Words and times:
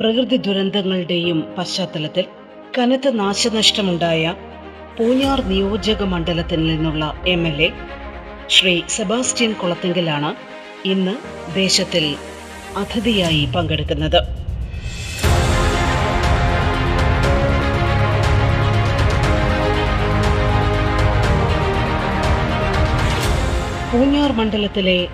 പ്രകൃതി 0.00 0.36
ദുരന്തങ്ങളുടെയും 0.36 1.54
പശ്ചാത്തലത്തിൽ 1.58 2.24
കനത്ത 2.78 3.10
നാശനഷ്ടമുണ്ടായ 3.10 4.34
പൂഞ്ഞാർ 4.98 5.40
നിയോജക 5.44 6.02
മണ്ഡലത്തിൽ 6.02 6.60
നിന്നുള്ള 6.66 7.04
M 7.26 7.46
L 7.46 7.62
A 7.62 7.68
Shri 8.48 8.82
Sebastian 8.88 9.52
കുളത്തിങ്കലാണ് 9.52 10.30
ഇന്ന് 10.88 11.14
ദേശത്തിൽ 11.54 12.04
അതിഥിയായി 12.76 13.48
പങ്കെടുക്കുന്നത്. 13.56 14.20
പൂഞ്ഞാർ 23.92 24.32
മണ്ഡലത്തിലെ 24.32 25.08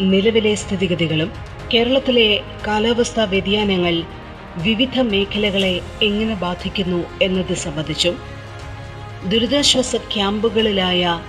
നിലവിലെ 0.00 0.54
സ്ഥിതിഗതികളും 0.54 1.32
കേരളത്തിലെ 1.74 2.40
കാലാവസ്ഥാ 2.66 3.24
വ്യതിയാനങ്ങൾ 3.24 3.94
വിവിധ 4.62 5.00
മേഖലകളെ 5.00 5.80
എങ്ങനെ 6.02 6.34
ബാധിക്കുന്നു 6.34 7.04
എന്നത് 7.22 7.54
സംബന്ധിച്ചും 7.54 8.18
ദുരിതാശ്വാസ 9.26 9.96
ക്യാമ്പുകളിലായ 9.96 11.20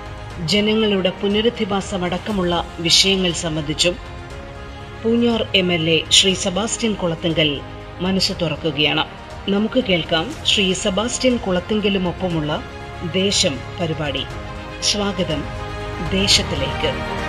ജനങ്ങളുടെ 0.46 1.09
പുനരധിവാസമടക്കമുള്ള 1.09 2.76
വിഷയങ്ങൾ 2.80 3.31
സംബന്ധിച്ചും 3.31 3.96
Poonjar 5.04 5.48
M 5.56 5.74
L 5.74 5.90
A 5.90 6.12
Shri 6.12 6.34
Sebastian 6.34 6.94
Kulathunkal 6.94 7.62
മനസ്സ് 8.00 8.34
തുറക്കുകയാണ്. 8.42 9.06
നമുക്ക് 9.50 9.84
കേൾക്കാം 9.84 10.36
ശ്രീ 10.46 10.74
സെബാസ്റ്റ്യൻ 10.74 11.38
കുളത്തിങ്കലുമൊപ്പമുള്ള 11.38 12.64
ദേശം 13.14 13.59
പരിപാടി. 13.80 14.24
സ്വാഗതം 14.81 15.44
ദേശത്തിലേക്ക്. 16.12 17.29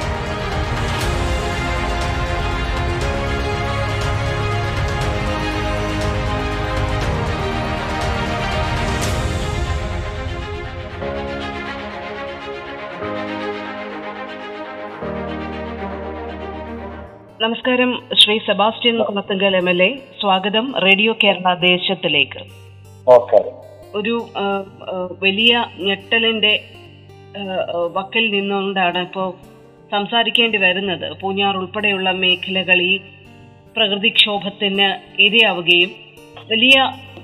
നമസ്കാരം 17.42 17.90
Shri 18.20 18.34
Sebastian 18.46 18.96
Kulathunkal 19.08 19.52
M 19.58 19.68
L 19.70 19.78
A. 19.82 19.86
സ്വാഗതം 20.20 20.66
റേഡിയോ 20.84 21.12
കേരള 21.22 21.50
ദേശത്തിലേക്ക്. 21.60 22.40
ഒരു 23.98 24.14
വലിയ 25.22 25.52
ഞെട്ടലിന്റെ 25.86 26.50
വക്കിൽ 27.96 28.24
നിന്നുകൊണ്ടാണ് 28.34 29.02
ഇപ്പോൾ 29.06 29.28
സംസാരിക്കേണ്ടി 29.92 30.58
വരുന്നത്. 30.64 31.06
പൂഞ്ഞാർ 31.20 31.56
ഉൾപ്പെടെയുള്ള 31.60 32.10
മേഖലകൾ 32.24 32.80
ഈ 32.82 32.94
പ്രകൃതിക്ഷോഭത്തിന് 33.76 34.88
ഇരയാവുകയും 35.26 35.92
വലിയ 36.50 36.76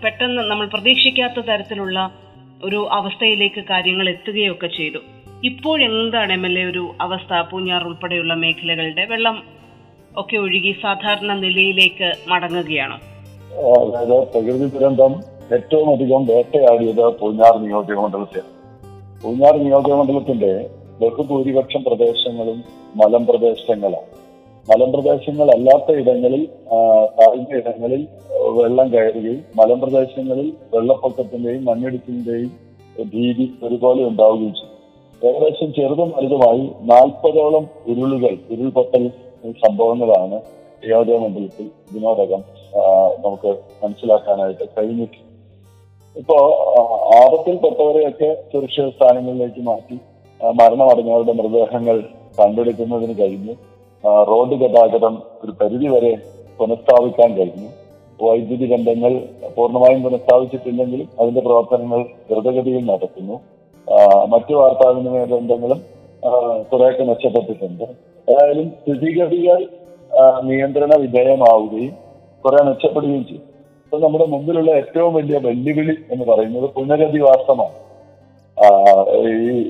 പെട്ടെന്ന് 0.05 0.45
നമ്മൾ 0.51 0.69
പ്രതീക്ഷിക്കാത്ത 0.77 1.45
തരത്തിലുള്ള 1.51 1.99
ഒരു 2.65 2.81
അവസ്ഥയിലേക്ക് 3.01 3.65
കാര്യങ്ങൾ 3.73 4.09
എത്തുകയൊക്കെ 4.15 4.71
ചെയ്തു. 4.79 5.03
ഇപ്പോഴെന്താണ് 5.45 6.33
എം 6.39 6.47
എൽ 6.51 6.57
എ 6.63 6.65
ഒരു 6.73 6.87
അവസ്ഥ 7.01 7.43
പൂഞ്ഞാർ 7.53 7.85
ഉൾപ്പെടെയുള്ള 7.91 8.35
മേഖലകളുടെ? 8.47 9.07
വെള്ളം 9.15 9.56
ഒക്കെ 10.17 10.37
ഒഴുകി 10.37 10.77
സാധാരണ 10.83 11.33
നിലയിലേക്ക് 11.39 12.09
മടങ്ങുകയാണ്. 12.29 12.97
അതായത് 13.55 14.27
പ്രകൃതി 14.33 14.67
ദുരന്തം 14.67 15.13
ഏറ്റവും 15.53 15.89
അധികം 15.93 16.27
വേട്ടയാടിയത് 16.27 17.09
പൂഞ്ഞാർ 17.21 17.61
നിയോജക 17.61 17.99
മണ്ഡലത്തിൽ 18.01 18.45
പൂഞ്ഞാർ 19.25 19.57
നിയോജക 19.57 19.95
മണ്ഡലത്തിന്റെ 19.95 20.53
ബഹുഭൂരിപക്ഷം 21.01 21.83
പ്രദേശങ്ങളും 21.83 22.65
മലമ്പ്രദേശങ്ങളാണ് 22.95 24.11
മലമ്പ്രദേശങ്ങളല്ലാത്ത 24.69 25.99
ഇടങ്ങളിൽ 25.99 26.43
താഴ്ന്ന 27.19 27.57
ഇടങ്ങളിൽ 27.57 28.01
വെള്ളം 28.57 28.89
കയറുകയും 28.93 29.45
മലമ്പ്രദേശങ്ങളിൽ 29.57 30.53
വെള്ളപ്പൊക്കത്തിന്റെയും 30.75 31.65
മണ്ണിടിച്ചിന്റെയും 31.65 32.51
ഭീതി 33.07 33.47
ഒരുപോലെ 33.63 34.03
ഉണ്ടാവുകയും 34.05 34.55
ചെയ്യും 34.55 34.73
ഏകദേശം 35.23 35.73
ചെറുതും 35.73 36.11
വലുതുമായി 36.17 36.65
നാൽപ്പതോളം 36.83 37.65
ഉരുളുകൾ 37.87 38.37
ഉരുൾപൊട്ടൽ 38.51 39.05
സംഭവങ്ങളാണ് 39.65 40.37
നിയോജക 40.83 41.17
മണ്ഡലത്തിൽ 41.23 41.67
ഇതിനോടകം 41.91 42.43
നമുക്ക് 43.25 43.51
മനസ്സിലാക്കാനായിട്ട് 43.83 44.65
കഴിഞ്ഞിട്ടുണ്ട് 44.77 45.25
ഇപ്പോ 46.21 46.37
ആപത്തിൽപ്പെട്ടവരെയൊക്കെ 47.21 48.29
സുരക്ഷിത 48.53 48.89
സ്ഥാനങ്ങളിലേക്ക് 48.89 49.63
മാറ്റി 49.71 49.97
മരണമടഞ്ഞവരുടെ 50.41 51.33
മൃതദേഹങ്ങൾ 51.33 51.97
കണ്ടെടുക്കുന്നതിന് 52.39 53.15
കഴിഞ്ഞു. 53.21 53.55
റോഡ് 54.31 54.57
ഗതാഗതം 54.63 55.15
ഒരു 55.43 55.53
പരിധി 55.61 55.89
വരെ 55.95 56.13
പുനഃസ്ഥാപിക്കാൻ 56.59 57.31
കഴിഞ്ഞു. 57.39 57.69
വൈദ്യുതി 58.21 58.67
ബന്ധങ്ങൾ 58.73 59.13
പൂർണമായും 59.57 60.01
പുനഃസ്ഥാപിച്ചിട്ടില്ലെങ്കിലും 60.03 61.09
അതിന്റെ 61.21 61.41
പ്രവർത്തനങ്ങൾ 61.47 62.01
ദ്രുതഗതിയിൽ 62.31 62.85
നടക്കുന്നു. 62.93 63.37
മറ്റു 64.33 64.55
വാർത്താവിനിമയ 64.61 65.25
ബന്ധങ്ങളും 65.35 65.81
കുറെയൊക്കെ 66.71 67.05
മെച്ചപ്പെട്ടിട്ടുണ്ട് 67.05 67.85
ഏതായാലും 68.31 68.69
സ്ഥിതിഗതികൾ 68.81 69.61
നിയന്ത്രണ 70.49 70.93
വിധേയമാവുകയും 71.01 71.95
കുറെ 72.45 72.65
മെച്ചപ്പെടുകയും 72.65 73.25
ചെയ്യും. 73.29 73.45
അപ്പൊ 73.85 73.99
നമ്മുടെ 73.99 74.27
മുമ്പിലുള്ള 74.27 74.71
ഏറ്റവും 74.71 75.15
വലിയ 75.15 75.37
വെല്ലുവിളി 75.39 75.95
എന്ന് 76.13 76.25
പറയുന്നത് 76.25 76.71
പുനരധിവാസമാണ്. 76.71 77.77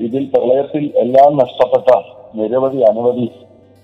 ഇതിൽ 0.05 0.23
പ്രളയത്തിൽ 0.33 0.83
എല്ലാം 1.03 1.31
നഷ്ടപ്പെട്ട 1.37 1.89
നിരവധി 2.35 2.79
അനവധി 2.89 3.27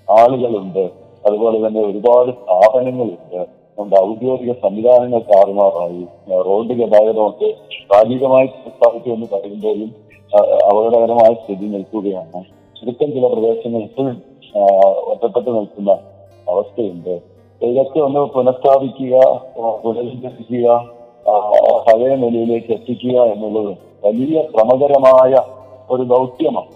ആളുകളുണ്ട്. 0.08 0.84
അതുപോലെ 1.26 1.58
തന്നെ 1.66 1.80
ഒരുപാട് 1.90 2.30
സ്ഥാപനങ്ങളുണ്ട്. 2.30 3.40
നമ്മുടെ 3.78 3.96
ഔദ്യോഗിക 4.08 4.52
സംവിധാനങ്ങൾ 4.64 5.20
താറുമാറായി. 5.30 6.04
റോഡ് 6.48 6.74
ഗതാഗതമൊക്കെ 6.80 7.50
ഭാഗികമായി 7.92 8.48
എന്ന് 9.14 9.26
പറയുമ്പോഴും 9.32 9.90
അപകടകരമായ 10.68 11.32
സ്ഥിതി 11.42 11.66
നിൽക്കുകയാണ്. 11.74 12.40
ചുരുക്കം 12.78 13.10
ചില 13.16 13.26
പ്രദേശങ്ങൾ 13.32 13.82
ഇപ്പോഴും 13.88 14.33
ഒറ്റപ്പെട്ട് 15.12 15.50
നിൽക്കുന്ന 15.56 15.90
അവസ്ഥയുണ്ട്. 16.52 17.14
ഇതൊക്കെ 17.70 18.00
ഒന്ന് 18.00 18.20
പുനഃസ്ഥാപിക്കുക 18.34 19.16
പുനരുദ്ധരിക്കുക 19.84 20.68
പഴയ 21.86 22.14
നിലയിലേക്ക് 22.22 22.70
എത്തിക്കുക 22.72 23.16
എന്നുള്ളത് 23.32 23.72
വലിയ 24.06 24.42
ശ്രമകരമായ 24.52 25.34
ഒരു 25.90 26.02
ദൗത്യമാണ്. 26.12 26.70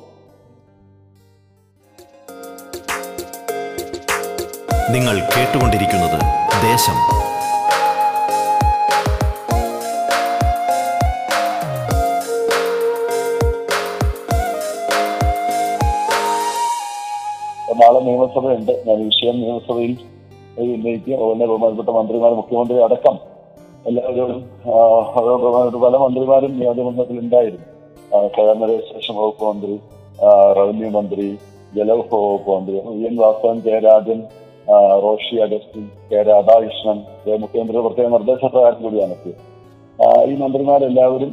നിങ്ങൾ 4.95 5.15
കേട്ടുകൊണ്ടിരിക്കുന്നത് 5.33 6.19
ദേശം 6.69 6.99
നിയമസഭയുണ്ട്. 18.07 18.73
ഞാൻ 18.87 18.99
വിഷയം 19.09 19.37
നിയമസഭയിൽ 19.43 19.93
ഉന്നയിക്കുക 20.63 21.15
അതുപോലെ 21.17 21.47
ബഹുമാനപ്പെട്ട 21.51 21.91
മന്ത്രിമാർ 21.97 22.33
മുഖ്യമന്ത്രി 22.41 22.79
അടക്കം 22.87 23.17
എല്ലാവരും 23.89 24.41
ബഹുമാനപ്പെട്ട 25.17 25.83
പല 25.85 25.97
മന്ത്രിമാരും 26.05 26.53
നിയോജകമണ്ഡലത്തിൽ 26.59 27.19
ഉണ്ടായിരുന്നു. 27.25 27.67
കേരള 28.37 28.67
രജിസ്ട്രേഷൻ 28.71 29.15
വകുപ്പ് 29.21 29.45
മന്ത്രി 29.51 29.75
റവന്യൂ 30.59 30.89
മന്ത്രി 30.99 31.27
ജലവിഭവ 31.77 32.21
വകുപ്പ് 32.27 32.51
മന്ത്രി 32.57 32.77
E 32.99 33.07
N 33.09 33.17
Vasavan 33.23 33.59
K 33.67 33.79
Rajan 33.87 34.21
Roshi 35.05 35.37
Augustine 35.47 35.85
K 36.11 36.23
Radhakrishnan 36.31 36.99
മുഖ്യമന്ത്രിയുടെ 37.43 37.85
പ്രത്യേക 37.87 38.09
നിർദ്ദേശപ്രകാരം 38.17 38.81
കൂടിയാണ് 38.83 39.15
എത്തിയത് 39.17 39.45
ഈ 40.31 40.35
മന്ത്രിമാരെല്ലാവരും 40.43 41.31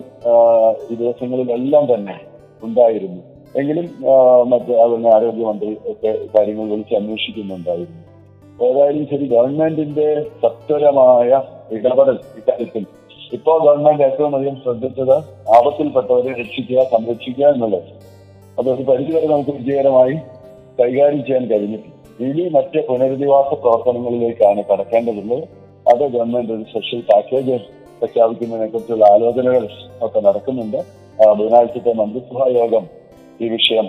ഈ 0.92 0.96
ദിവസങ്ങളിലെല്ലാം 0.96 1.86
തന്നെ 1.94 2.16
ഉണ്ടായിരുന്നു. 2.64 3.22
എങ്കിലും 3.60 3.86
മറ്റേ 4.50 4.74
അതുപോലെ 4.84 5.10
ആരോഗ്യമന്ത്രി 5.16 5.72
ഒക്കെ 5.92 6.12
കാര്യങ്ങൾ 6.36 6.66
വിളിച്ച് 6.72 6.96
അന്വേഷിക്കുന്നുണ്ടായിരുന്നു. 6.96 8.02
ഏതായാലും 8.66 9.06
ശരി 9.12 9.26
ഗവൺമെന്റിന്റെ 9.28 10.08
സത്വരമായ 10.44 11.42
ഇടപെടൽ 11.78 12.18
ഇക്കാര്യത്തിൽ 12.40 12.86
ഇപ്പോ 13.34 13.54
ഗവൺമെന്റ് 13.58 14.04
ഏറ്റവും 14.04 14.36
അധികം 14.36 14.56
ശ്രദ്ധിച്ചത് 14.64 15.16
ആപത്തിൽപ്പെട്ടവരെ 15.58 16.32
രക്ഷിക്കുക 16.42 16.84
സംരക്ഷിക്കുക 16.94 17.46
എന്നുള്ളത്. 17.46 17.90
അതൊരു 18.60 18.84
പരിധിവരെ 18.84 19.28
നമുക്ക് 19.28 19.50
വിജയകരമായി 19.50 20.16
കൈകാര്യം 20.80 21.22
ചെയ്യാൻ 21.26 21.46
കഴിഞ്ഞിട്ടുണ്ട്. 21.52 21.96
ഇനി 22.26 22.44
മറ്റ് 22.50 22.80
പുനരധിവാസ 22.88 23.50
പ്രവർത്തനങ്ങളിലേക്കാണ് 23.54 24.64
കടക്കേണ്ടതുള്ളത്. 24.72 25.44
അത് 25.92 26.04
ഗവൺമെന്റ് 26.14 26.54
ഒരു 26.54 26.64
സ്പെഷ്യൽ 26.70 27.02
പാക്കേജ് 27.10 27.58
പ്രഖ്യാപിക്കുന്നതിനെ 28.00 28.68
കുറിച്ചുള്ള 28.68 29.06
ആലോചനകൾ 29.14 29.68
ഒക്കെ 30.06 30.20
നടക്കുന്നുണ്ട്. 30.20 30.80
ബുധനാഴ്ചത്തെ 31.40 31.94
മന്ത്രിസഭാ 31.94 32.48
യോഗം 32.62 32.86
ഈ 33.42 33.50
വിഷയം 33.50 33.88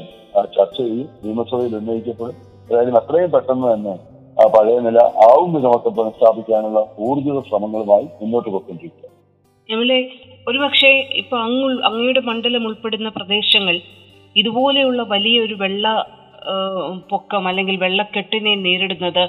ചർച്ച 0.55 0.77
ചെയ്യും 0.77 1.09
നിയമസഭയിൽ 1.25 1.75
ഉന്നയിക്കപ്പെടും 1.77 2.37
ഏതായാലും 2.69 2.97
അത്രയും 2.97 3.31
പെട്ടെന്ന് 3.31 3.67
തന്നെ 3.75 3.95
ആ 4.37 4.47
പഴയ 4.47 4.79
നില 4.79 4.99
ആവും 5.27 5.55
വിധമൊക്കെ 5.55 5.89
പുനഃസ്ഥാപിക്കാനുള്ള 5.89 6.81
ഊർജിത 6.99 7.41
ശ്രമങ്ങളുമായി 7.41 8.07
മുന്നോട്ട് 8.21 8.49
പോയിക്കൊണ്ടിരിക്കുക 8.49 9.13
എമിലെ 9.69 9.99
ഒരുപക്ഷെ 10.49 10.91
ഇപ്പൊ 11.13 11.37
അങ്ങ് 11.39 11.83
അങ്ങയുടെ 11.83 12.21
മണ്ഡലം 12.21 12.67
ഉൾപ്പെടുന്ന 12.67 13.09
പ്രദേശങ്ങൾ 13.09 13.77
ഇതുപോലെയുള്ള 14.37 15.03
വലിയൊരു 15.03 15.55
വെള്ള 15.55 15.87
പൊക്കം 17.11 17.49
അല്ലെങ്കിൽ 17.49 17.77
വെള്ളക്കെട്ടിനെ 17.77 18.55
നേരിടുന്നത് 18.57 19.25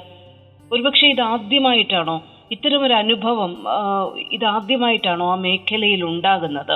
ഒരുപക്ഷെ 0.71 1.07
ഇത് 1.07 1.21
ആദ്യമായിട്ടാണോ? 1.21 2.15
ഇത്തരമൊരു 2.51 2.93
അനുഭവം 2.93 3.51
ഇതാദ്യമായിട്ടാണോ 3.57 4.13
ഇത് 4.31 4.45
ആദ്യമായിട്ടാണോ 4.45 5.31
ആ 5.31 5.35
മേഖലയിൽ 5.35 6.05
ഉണ്ടാകുന്നത്? 6.05 6.75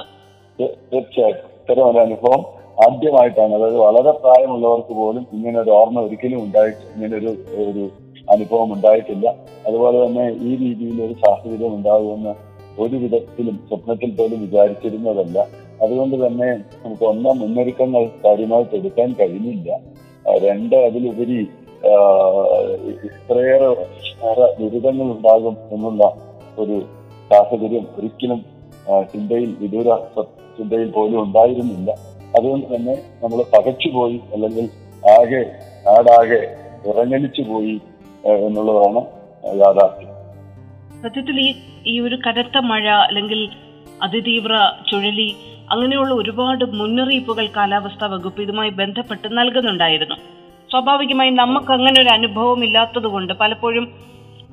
തീർച്ചയായിട്ടും. 0.92 1.50
ഇത്തരം 1.62 1.86
ഒരു 1.90 1.98
അനുഭവം 1.98 2.42
ആദ്യമായിട്ടാണ്. 2.86 3.52
അതായത് 3.58 3.80
വളരെ 3.86 4.12
പ്രായമുള്ളവർക്ക് 4.22 4.94
പോലും 5.02 5.24
ഇങ്ങനെ 5.36 5.58
ഒരു 5.60 5.72
ഓർമ്മ 5.80 6.00
ഒരിക്കലും 6.08 6.40
ഉണ്ടായിട്ട് 6.46 6.84
ഇങ്ങനെ 6.94 7.16
ഒരു 7.22 7.32
ഒരു 7.64 7.84
അനുഭവം 8.34 8.70
ഉണ്ടായിട്ടില്ല. 8.76 9.28
അതുപോലെ 9.68 9.98
തന്നെ 10.06 10.26
ഈ 10.48 10.52
രീതിയിൽ 10.64 10.98
ഒരു 11.08 11.16
സാഹചര്യം 11.24 11.74
ഉണ്ടാകുമെന്ന് 11.78 12.34
ഒരു 12.80 12.96
വിധത്തിലും 12.96 13.56
സ്വപ്നത്തിൽ 13.70 14.12
പോലും 14.20 14.40
വിചാരിച്ചിരുന്നതല്ല. 14.46 15.38
അതുകൊണ്ട് 15.84 16.16
തന്നെ 16.26 16.50
നമുക്ക് 16.84 17.06
ഒന്നാം 17.12 17.36
മുന്നൊരുക്കങ്ങൾ 17.40 18.04
കാര്യമായിട്ട് 18.26 18.76
എടുക്കാൻ 18.80 19.10
കഴിഞ്ഞില്ല. 19.20 19.70
രണ്ട് 20.46 20.76
അതിലുപരി 20.88 21.40
ഇത്രയേറെ 23.08 23.70
ദുരിതങ്ങൾ 24.60 25.08
ഉണ്ടാകും 25.16 25.56
എന്നുള്ള 25.76 26.04
ഒരു 26.62 26.78
സാഹചര്യം 27.32 27.86
ഒരിക്കലും 27.98 28.40
ചിന്തയിൽ 29.14 29.50
വിദൂര 29.62 29.96
ചിന്തയിൽ 30.58 30.90
പോലും 30.92 31.20
ഉണ്ടായിരുന്നില്ല. 31.24 31.92
അതുകൊണ്ട് 32.36 32.66
തന്നെ 32.76 32.96
നമ്മൾ 33.24 33.40
പകച്ചുപോയി 33.54 34.18
അല്ലെങ്കിൽ 34.34 34.66
ആകെ 35.18 35.42
നാടാകെ 35.88 36.42
ഇറങ്ങലിച്ചു 36.90 37.42
പോയി 37.42 37.76
എന്നുള്ളതാണ് 38.46 39.02
യാഥാർത്ഥ്യം. 39.62 40.10
സത്യത്തിൽ 41.04 41.38
ഈ 41.46 41.50
ഈ 41.86 41.96
ഒരു 42.00 42.18
കനത്ത 42.26 42.58
മഴ 42.72 42.86
അല്ലെങ്കിൽ 43.08 43.42
അതിതീവ്ര 44.04 44.54
ചുഴലി 44.90 45.30
അങ്ങനെയുള്ള 45.74 46.14
ഒരുപാട് 46.14 46.64
മുന്നറിയിപ്പുകൾ 46.80 47.46
കാലാവസ്ഥാ 47.58 48.08
വകുപ്പ് 48.14 48.42
ഇതുമായി 48.42 48.72
ബന്ധപ്പെട്ട് 48.82 49.28
നൽകുന്നുണ്ടായിരുന്നു. 49.38 50.18
സ്വാഭാവികമായും 50.72 51.36
നമുക്ക് 51.36 51.72
അങ്ങനെ 51.78 51.98
ഒരു 52.02 52.12
അനുഭവം 52.18 52.62
ഇല്ലാത്തത് 52.68 53.08
കൊണ്ട് 53.14 53.34
പലപ്പോഴും 53.42 53.86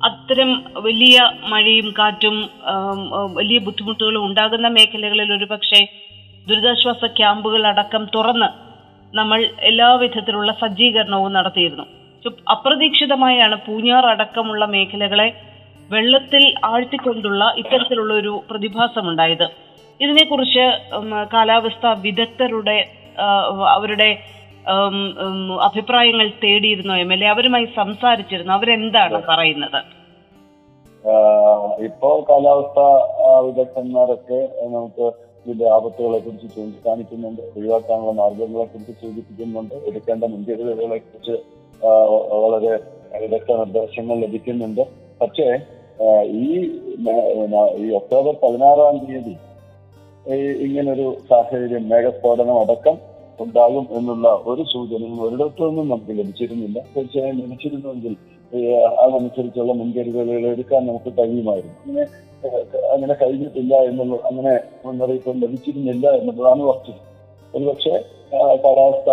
അത്തരം 0.07 0.49
വലിയ 0.87 1.17
മഴയും 1.51 1.87
കാറ്റും 1.99 2.35
വലിയ 3.39 3.57
ബുദ്ധിമുട്ടുകളും 3.67 4.21
ഉണ്ടാകുന്ന 4.25 4.67
മേഖലകളിൽ 4.77 5.31
ഒരുപക്ഷെ 5.37 5.81
ദുരിതാശ്വാസ 6.49 7.05
ക്യാമ്പുകൾ 7.17 7.67
അടക്കം 7.67 8.07
തുറന്ന് 8.15 8.49
നമ്മൾ 9.15 9.39
എല്ലാവിധത്തിലുള്ള 9.59 10.51
സജ്ജീകരണവും 10.61 11.33
നടത്തിയിരുന്നു. 11.33 11.83
അപ്രതീക്ഷിതമായാണ് 12.51 13.57
പൂഞ്ഞാർ 13.67 14.05
അടക്കമുള്ള 14.05 14.65
മേഖലകളെ 14.65 15.27
വെള്ളത്തിൽ 15.91 16.53
ആഴ്ത്തിക്കൊണ്ടുള്ള 16.65 17.53
ഇത്തരത്തിലുള്ള 17.57 18.13
ഒരു 18.13 18.41
പ്രതിഭാസമുണ്ടായത്. 18.51 19.47
ഇതിനെക്കുറിച്ച് 20.01 20.65
കാലാവസ്ഥാ 21.33 21.95
വിദഗ്ധരുടെ 22.01 22.77
അവരുടെ 23.67 24.09
അഭിപ്രായങ്ങൾ 25.61 26.27
തേടിയിരുന്നു 26.43 26.93
എം 26.93 27.13
എൽ 27.13 27.23
എ. 27.23 27.27
അവരുമായി 27.27 27.67
സംസാരിച്ചിരുന്നു. 27.75 28.53
അവരെന്താണ് 28.53 29.21
പറയുന്നത്? 29.27 29.81
ഇപ്പോൾ 30.97 31.83
ഇപ്പോ 31.83 32.25
കാലാവസ്ഥ 32.29 32.79
വിദഗ്ധന്മാരൊക്കെ 33.45 34.39
നമുക്ക് 34.67 35.28
ഇതിന്റെ 35.45 35.65
ആപത്തുകളെ 35.75 36.19
കുറിച്ച് 36.19 36.47
ചൂണ്ടിക്കാണിക്കുന്നുണ്ട് 36.55 37.41
ഒഴിവാക്കാനുള്ള 37.57 38.13
മാർഗങ്ങളെ 38.21 38.65
കുറിച്ച് 38.65 38.93
സൂചിപ്പിക്കുന്നുണ്ട് 39.01 39.75
എടുക്കേണ്ട 39.89 40.23
മുൻകരുതലുകളെ 40.23 40.97
കുറിച്ച് 40.97 41.35
വളരെ 42.43 42.71
വിദഗ്ധ 43.21 43.51
നിർദ്ദേശങ്ങൾ 43.59 44.15
ലഭിക്കുന്നുണ്ട്. 44.23 44.81
പക്ഷേ 45.21 45.47
ഈ 46.41 46.47
ഈ 47.83 47.87
ഒക്ടോബർ 47.99 48.33
പതിനാറാം 48.43 48.97
തീയതി 49.03 49.35
ഇങ്ങനൊരു 50.65 51.05
സാഹചര്യം 51.29 51.83
മേഘസ്ഫോടനം 51.89 52.57
അടക്കം 52.59 52.95
ഉണ്ടാകും 53.39 53.85
എന്നുള്ള 53.97 54.27
ഒരു 54.45 54.63
സൂചനയും 54.71 55.19
ഒരിടത്തു 55.25 55.61
നിന്നും 55.67 55.85
നമുക്ക് 55.89 56.13
ലഭിച്ചിരുന്നില്ല. 56.19 56.79
തീർച്ചയായും 56.95 57.37
ലഭിച്ചിരുന്നുവെങ്കിൽ 57.41 58.15
അതനുസരിച്ചുള്ള 59.03 59.71
മുൻകരുതലുകൾ 59.79 60.45
എടുക്കാൻ 60.53 60.81
നമുക്ക് 60.87 61.11
കഴിയുമായിരുന്നു. 61.19 61.77
അങ്ങനെ 61.83 62.05
അങ്ങനെ 62.91 63.13
കഴിഞ്ഞിട്ടില്ല 63.13 63.75
എന്നുള്ള 63.75 64.15
അങ്ങനെ 64.15 64.59
മുന്നറിയിപ്പ് 64.85 65.41
ലഭിച്ചിരുന്നില്ല 65.41 66.09
എന്നുള്ളതാണ് 66.09 66.61
വസ്തുത 66.61 66.93
ഒരുപക്ഷെ 67.55 68.03
കാലാവസ്ഥ 68.33 69.09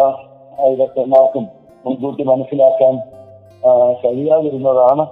വിദഗ്ധന്മാർക്കും 0.66 1.48
മുൻകൂട്ടി 1.86 2.22
മനസ്സിലാക്കാൻ 2.22 2.96
കഴിയാതിരുന്നതാണ് 4.04 5.06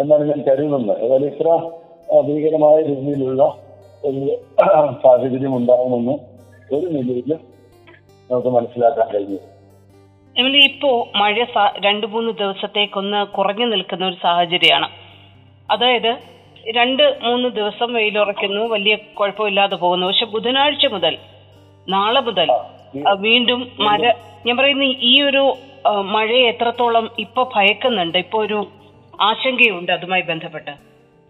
എന്നാണ് 0.00 0.28
ഞാൻ 0.28 0.42
കരുതുന്നത്. 0.42 0.98
ഏതായാലും 0.98 1.26
ഇത്ര 1.26 1.70
ഭീകരമായ 2.20 2.82
രീതിയിലുള്ള 2.82 3.56
ഒരു 4.04 4.38
സാഹചര്യം 5.02 5.56
ഉണ്ടാകുമെന്ന് 5.56 6.12
ഒരു 6.74 6.86
നിലയിലും 6.86 7.40
നമുക്ക് 8.30 8.48
മനസ്സിലാക്കാൻ 8.48 9.08
കഴിഞ്ഞു. 9.08 9.38
ഇപ്പോ 10.58 11.08
മഴ 11.16 11.44
രണ്ടു 11.86 12.06
മൂന്ന് 12.06 12.32
ദിവസത്തേക്കൊന്ന് 12.32 13.26
കുറഞ്ഞു 13.26 13.66
നിൽക്കുന്ന 13.66 14.06
ഒരു 14.06 14.16
സാഹചര്യമാണ്. 14.22 14.88
അതായത് 15.70 16.33
രണ്ട് 16.76 17.02
മൂന്ന് 17.22 17.48
ദിവസം 17.48 17.92
വെയിലുറയ്ക്കുന്നു. 17.92 18.62
വലിയ 18.66 18.96
കുഴപ്പമില്ലാതെ 18.96 19.76
പോകുന്നു. 19.76 20.06
പക്ഷെ 20.06 20.26
ബുധനാഴ്ച 20.26 20.86
മുതൽ 20.86 21.16
നാളെ 21.88 22.20
മുതൽ 22.20 22.50
വീണ്ടും 23.12 23.60
മഴ. 23.78 24.12
ഞാൻ 24.46 24.56
പറയുന്ന 24.56 24.84
ഈ 24.84 25.22
ഒരു 25.22 25.42
മഴയെ 26.00 26.48
എത്രത്തോളം 26.48 27.10
ഇപ്പൊ 27.18 27.42
ഭയക്കുന്നുണ്ട്? 27.56 28.18
ഇപ്പൊ 28.18 28.38
ഒരു 28.44 28.66
ആശങ്കയുണ്ട് 29.20 29.92
അതുമായി 29.92 30.22
ബന്ധപ്പെട്ട്. 30.22 30.70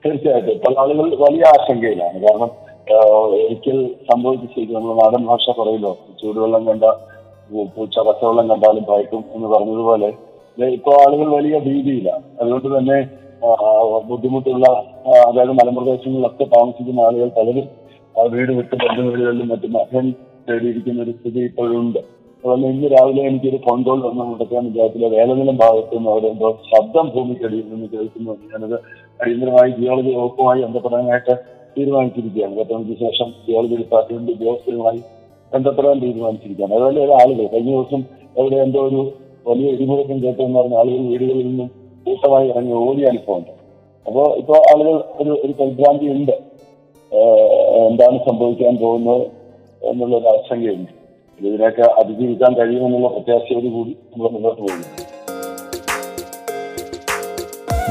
തീർച്ചയായിട്ടും. 0.05 0.59
പല 0.59 0.75
ആളുകൾ 0.79 1.17
വലിയ 1.25 1.45
ആശങ്കയിലാണ്. 1.49 2.23
കാരണം 2.23 2.51
ഒരിക്കൽ 3.27 3.95
സംഭവിച്ച 4.13 4.73
നമ്മൾ 4.73 4.95
നാടൻ 4.95 5.23
ഭാഷ 5.27 5.51
പറയുമല്ലോ 5.61 5.99
ചൂടുവെള്ളം 6.23 6.67
കണ്ട 6.67 6.85
പൂച്ച 7.77 7.99
പച്ചവെള്ളം 7.99 8.51
കണ്ടാലും 8.51 8.85
ഭയക്കും 8.89 9.25
എന്ന് 9.35 9.49
പറഞ്ഞതുപോലെ 9.49 10.13
ഇപ്പൊ 10.59 10.93
ആളുകൾ 10.95 11.29
വലിയ 11.37 11.59
ഭീതിയിലാണ്. 11.59 12.23
അതുകൊണ്ട് 12.41 12.79
തന്നെ 12.79 13.24
ബുദ്ധിമുട്ടുള്ള 14.09 14.67
അതായത് 15.27 15.53
മലമ്പ്രദേശങ്ങളിലൊക്കെ 15.61 16.45
താമസിക്കുന്ന 16.45 17.01
ആളുകൾ 17.01 17.29
പലരും 17.39 17.67
വീട് 18.15 18.53
വിട്ട് 18.59 18.75
ബന്ധുവീടുകളിലും 18.83 19.49
മറ്റും 19.53 19.79
അഭയം 19.81 20.07
തേടിയിരിക്കുന്ന 20.49 21.03
ഒരു 21.03 21.11
സ്ഥിതി 21.11 21.41
ഇപ്പോഴുണ്ട്. 21.49 21.99
അതുപോലെ 22.45 22.67
ഇന്ന് 22.73 22.89
രാവിലെ 22.95 23.23
എനിക്കൊരു 23.29 23.59
ഫോൺ 23.67 23.79
കോൾ 23.83 23.99
വന്ന 24.07 24.23
മുണ്ടക്കാൻ 24.29 24.63
പഞ്ചായത്തിലെ 24.67 25.09
വേലനിലം 25.15 25.57
ഭാഗത്ത് 25.57 25.97
നിന്ന് 25.97 26.11
അവരെന്തോ 26.11 26.49
ശബ്ദം 26.71 27.07
ഭൂമിക്കടിയിൽ 27.15 27.67
നിന്ന് 27.73 27.87
കേൾക്കുന്നു 27.95 28.33
ഞാനത് 28.53 28.77
അടിയന്തരമായി 29.21 29.71
ജിയോളജി 29.79 30.13
വകുപ്പുമായി 30.19 30.63
ബന്ധപ്പെടാനായിട്ട് 30.63 31.35
തീരുമാനിച്ചിരിക്കുകയാണ്. 31.77 32.57
പത്ത് 32.61 32.97
ശേഷം 33.05 33.29
ജിയോളജി 33.47 33.77
ഡിപ്പാർട്ട്മെന്റ് 33.83 34.33
ഉദ്യോഗസ്ഥരുമായി 34.33 35.01
ബന്ധപ്പെടാൻ 35.53 35.97
തീരുമാനിച്ചിരിക്കുകയാണ്. 36.05 36.75
അതുപോലെ 36.79 37.15
ആളുകൾ 37.23 37.47
കഴിഞ്ഞ 37.55 37.73
ദിവസം 37.77 38.03
എവിടെ 38.37 38.57
എന്തോ 38.67 38.83
ഒരു 38.89 39.01
വലിയ 39.47 39.75
ഇടിമുഴക്കം 39.75 40.19
കേട്ടെന്ന് 40.25 40.59
പറഞ്ഞ 40.59 40.77
ആളുകൾ 40.83 41.03
വീടുകളിൽ 41.11 41.47
നിന്നും 41.49 41.69
കൂട്ടമായി 42.07 42.47
ഇറങ്ങി 42.53 42.75
ഓടിയ 42.87 43.11
അനുഭവമുണ്ട് 43.13 43.53
അപ്പോൾ 44.07 44.27
ഇപ്പോൾ 44.41 44.59
ആളുകൾ 44.71 44.97
ഒരു 45.23 45.33
ഒരു 45.45 45.53
പരിഭ്രാന്തി 45.61 46.07
ഉണ്ട്. 46.17 46.37
എന്താണ് 47.89 48.19
സംഭവിക്കാൻ 48.29 48.75
പോകുന്നത് 48.83 49.25
എന്നുള്ള 49.91 50.15
ഒരു 50.21 50.29
ആശങ്കയുണ്ട്. 50.35 50.93
ഇതിനൊക്കെ 51.41 51.87
അതിജീവിക്കാൻ 52.01 52.53
കഴിയുമെന്നുള്ള 52.59 53.09
പ്രത്യാശയോട് 53.15 53.69
കൂടി 53.77 53.93
നമ്മൾ 54.13 54.29
മുന്നോട്ട് 54.35 54.61
പോകുന്നു. 54.63 54.89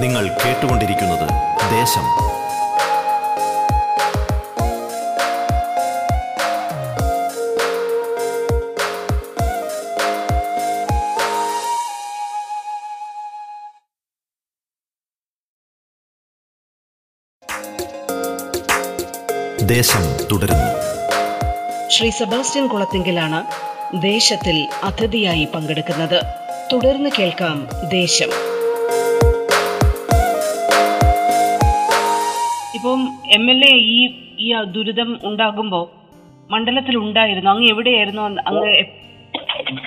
നിങ്ങൾ 0.04 0.24
കേട്ടുകൊണ്ടിരിക്കുന്നത് 0.44 1.28
ദേശം 1.78 2.06
ദേശം 19.74 20.04
തുടരുന്നു. 20.32 20.70
ശ്രീ 21.90 22.10
സെബാസ്റ്റ്യൻ 22.10 22.68
കുളത്തിങ്കിലാണ് 22.68 23.40
ദേശത്തിൽ 24.02 24.68
അതിഥിയായി 24.84 25.48
പങ്കെടുക്കുന്നത്. 25.56 26.20
തുടർന്ന് 26.74 27.10
കേൾക്കാം 27.20 27.58
ദേശം. 27.90 28.32
ഇപ്പം 32.76 33.02
എം 33.34 33.52
എൽ 33.52 33.66
എ 33.66 33.74
ഈ 33.76 34.00
ഈ 34.40 34.54
ദുരിതം 34.72 35.20
ഉണ്ടാകുമ്പോൾ 35.24 35.86
മണ്ഡലത്തിൽ 36.52 36.98
ഉണ്ടായിരുന്നു. 36.98 37.50
അങ്ങ് 37.50 37.70
എവിടെയായിരുന്നു? 37.70 38.22
അങ്ങ് 38.22 38.74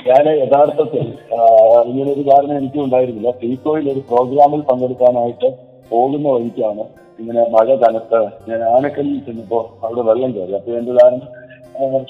ഞാൻ 0.09 0.27
യഥാർത്ഥത്തിൽ 0.39 1.05
ആ, 1.35 1.39
ഇങ്ങനെ 1.87 2.13
ഒരു 2.13 2.21
കാരണം 2.21 2.59
എനിക്കും 2.59 2.85
ഉണ്ടായിരുന്നില്ല 2.85 3.31
പീക്കോയിൽ 3.31 3.91
ഒരു 3.91 4.03
പ്രോഗ്രാമിൽ 4.11 4.61
പങ്കെടുക്കാനായിട്ട് 4.61 5.49
പോകുന്ന 5.91 6.29
വഴിക്കാണ് 6.37 6.85
ഇങ്ങനെ 7.21 7.43
മഴ 7.55 7.69
കനത്ത് 7.83 8.21
ഞാൻ 8.49 8.61
ആനക്കല്ലിൽ 8.75 9.19
ചെന്നപ്പോ 9.27 9.59
അവിടെ 9.83 10.03
വെള്ളം 10.09 10.31
കയറി. 10.37 10.55
അപ്പൊ 10.59 10.73
എന്റെ 10.79 10.93
ധാരണ 10.99 11.21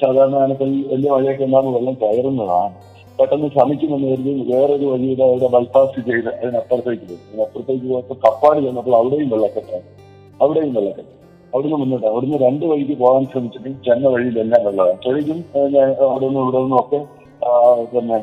സാധാരണ 0.02 0.36
ആനക്കല്ലിൽ 0.44 0.82
വലിയ 0.92 1.10
മഴയൊക്കെ 1.10 1.44
ഉണ്ടാകുമ്പോൾ 1.44 1.74
വെള്ളം 1.78 1.94
കയറുന്നതാണ്. 2.02 2.74
പെട്ടെന്ന് 3.18 3.48
ശ്രമിക്കുമെന്ന് 3.48 4.08
കരുതി 4.12 4.32
വേറൊരു 4.52 4.86
വഴിയുടെ 4.92 5.24
അവിടെ 5.24 5.48
ബൈപ്പാസ് 5.54 6.00
ചെയ്ത് 6.08 6.28
അതിനപ്പുറത്തേക്ക് 6.40 7.04
പോയി. 7.10 7.20
അതിനപ്പുറത്തേക്ക് 7.28 7.86
പോയപ്പോൾ 7.92 8.18
കപ്പാട് 8.24 8.58
ചെന്നപ്പോൾ 8.66 8.96
അവിടെയും 9.00 9.28
വെള്ളക്കെട്ടാണ്. 9.34 9.86
അവിടെയും 10.40 10.72
വെള്ളക്കെട്ട്. 10.78 11.12
അവിടുന്ന് 11.52 11.76
മുന്നോട്ട് 11.76 12.06
അവിടുന്ന് 12.06 12.38
രണ്ട് 12.46 12.64
വഴിക്ക് 12.70 12.94
പോകാൻ 13.02 13.24
ശ്രമിച്ചിട്ട് 13.32 13.70
ചെന്ന 13.86 14.08
വഴിയിലെല്ലാം 14.14 14.64
വെള്ളമാണ്. 14.68 14.94
അപ്പോഴേക്കും 14.96 15.38
ഞാൻ 15.76 15.88
അവിടെ 16.08 16.26
നിന്നും 16.26 16.42
ഇവിടെ 16.42 16.58
നിന്നും 16.64 16.78
ഒക്കെ 16.80 17.00
പിന്നെ 17.92 18.18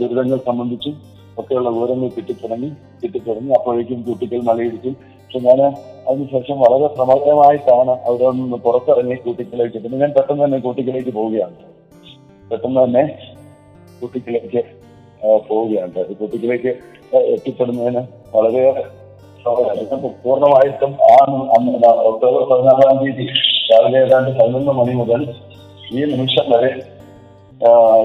ദുരിതങ്ങൾ 0.00 0.38
സംബന്ധിച്ചും 0.48 0.94
ഒക്കെയുള്ള 1.40 1.68
വിവരങ്ങൾ 1.76 2.08
കിട്ടിത്തുടങ്ങി 2.16 2.70
കിട്ടിത്തുടങ്ങി. 3.02 3.52
അപ്പോഴേക്കും 3.58 4.00
കുട്ടികൾ 4.08 4.40
മലയിടിച്ചു 4.50 4.90
പക്ഷെ 5.22 5.40
ഞാൻ 5.46 5.60
അതിനുശേഷം 6.08 6.56
വളരെ 6.64 6.86
ശ്രമകരമായിട്ടാണ് 6.94 7.94
അവിടെ 8.08 8.28
നിന്ന് 8.38 8.58
പുറത്തിറങ്ങി 8.66 9.16
കൂട്ടിക്കലേക്ക്. 9.24 9.78
പിന്നെ 9.84 9.96
ഞാൻ 10.02 10.12
പെട്ടെന്ന് 10.18 10.42
തന്നെ 10.44 10.58
കൂട്ടിക്കലേക്ക് 10.66 11.12
പോവുകയാണ്. 11.18 11.56
പെട്ടെന്ന് 12.50 12.78
തന്നെ 12.84 13.02
കൂട്ടിക്കലേക്ക് 14.00 14.62
പോവുകയാണ്. 15.48 16.04
കൂട്ടിക്കലേക്ക് 16.20 16.72
എത്തിപ്പെടുന്നതിന് 17.34 18.02
വളരെയേറെ 18.36 18.84
പൂർണമായിട്ടും 20.22 20.92
ആ 21.10 21.18
ഒക്ടോബർ 22.08 22.42
പതിനാറാം 22.50 22.96
തീയതി 23.02 23.26
രാവിലെ 23.70 23.98
ഏതാണ്ട് 24.06 24.30
പതിനൊന്ന് 24.38 24.72
മണി 24.78 24.94
മുതൽ 25.00 25.20
ഈ 25.96 26.00
നിമിഷം 26.12 26.46
വരെ 26.52 26.70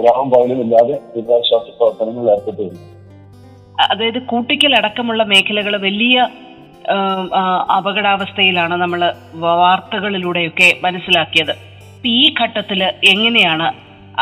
രാവും 0.06 0.28
പകലും 0.34 0.60
ഇല്ലാതെ 0.66 0.96
ദുരിതാശ്വാസ 1.14 1.66
പ്രവർത്തനങ്ങളിൽ 1.78 2.32
ഏർപ്പെട്ടിരുന്നു. 2.36 2.82
അതായത് 3.90 4.20
കൂട്ടിക്കൽ 4.32 4.74
അടക്കമുള്ള 4.80 5.24
മേഖലകൾ 5.32 5.74
വലിയ 5.88 6.18
അപകടാവസ്ഥയിലാണ് 7.78 8.76
നമ്മൾ 8.82 9.02
വാർത്തകളിലൂടെയൊക്കെ 9.44 10.70
മനസ്സിലാക്കിയത്. 10.86 11.54
ഈ 12.18 12.22
ഘട്ടത്തിൽ 12.42 12.84
എങ്ങനെയാണ് 13.14 13.68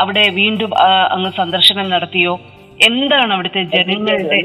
അവിടെ 0.00 0.24
വീണ്ടും 0.40 0.72
അങ്ങ് 1.14 1.30
സന്ദർശനം 1.40 1.86
നടത്തിയോ? 1.94 2.34
എന്താണ് 2.88 3.32
അവിടുത്തെ 3.34 3.62
ജനങ്ങളുടെ 3.74 4.36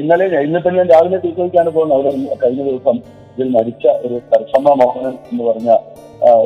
ഇന്നലെ 0.00 0.26
ഇന്നിപ്പോ 0.46 0.70
ഞാൻ 0.76 0.86
രാവിലെ 0.92 1.18
തീർച്ചയായിട്ടാണ് 1.24 1.70
പോകുന്നത്. 1.76 1.96
അവിടെ 1.96 2.36
കഴിഞ്ഞ 2.42 2.62
ദിവസം 2.68 2.96
ഇതിൽ 3.34 3.48
മരിച്ച 3.56 3.86
ഒരു 4.06 4.16
കർഷമ 4.30 4.72
മോഹനൻ 4.80 5.14
എന്ന് 5.30 5.42
പറഞ്ഞ 5.48 5.70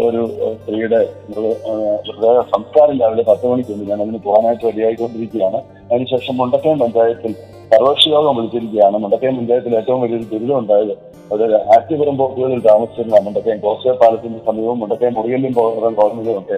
ഒരു 0.07 0.23
സ്ത്രീയുടെ 0.63 1.01
മൃതദേഹ 1.29 2.41
സംസ്കാരം 2.55 2.97
രാവിലെ 3.03 3.25
പത്ത് 3.29 3.47
മണിക്കുണ്ട് 3.51 3.85
ഞാൻ 3.91 4.01
അതിന് 4.05 4.21
പോകാനായിട്ട് 4.25 4.65
റെഡിയായിക്കൊണ്ടിരിക്കുകയാണ് 4.65 5.61
അതിനുശേഷം 5.91 6.37
മുണ്ടക്കയം 6.37 6.79
പഞ്ചായത്തിൽ 6.79 7.35
സർവകക്ഷി 7.71 8.09
യോഗം 8.15 8.37
വിളിച്ചിരിക്കുകയാണ്. 8.37 8.97
മുണ്ടക്കയം 9.03 9.35
പഞ്ചായത്തിൽ 9.39 9.75
ഏറ്റവും 9.81 10.01
വലിയൊരു 10.03 10.27
ദുരിതം 10.33 10.57
ഉണ്ടായത് 10.59 10.95
അവിടെ 11.31 11.59
ആറ്റുപുറം 11.75 12.17
പോക്കുകളിൽ 12.21 12.61
താമസിച്ചിരുന്ന 12.69 13.19
മുണ്ടക്കയം 13.27 13.59
കോസ്റ്റേ 13.65 13.93
പാലത്തിന്റെ 14.01 14.41
സമീപം 14.47 14.79
മുണ്ടക്കയം 14.83 15.15
മുറിയല്ലും 15.19 15.53
പോകുന്ന 15.59 15.93
കോളനിയിലും 16.01 16.39
ഒക്കെ 16.41 16.57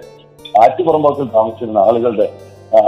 ആറ്റുപുറമ്പോക്കിൽ 0.63 1.27
താമസിച്ചിരുന്ന 1.35 1.79
ആളുകളുടെ 1.87 2.27